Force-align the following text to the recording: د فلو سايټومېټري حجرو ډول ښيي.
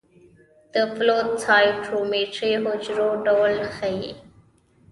د 0.73 0.75
فلو 0.93 1.19
سايټومېټري 1.43 2.51
حجرو 2.65 3.09
ډول 3.25 3.55
ښيي. 3.75 4.11